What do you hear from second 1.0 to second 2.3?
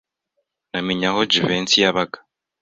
aho Jivency yabaga.